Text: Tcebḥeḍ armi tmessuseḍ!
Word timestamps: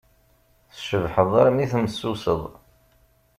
Tcebḥeḍ 0.73 1.31
armi 1.41 1.65
tmessuseḍ! 1.71 2.41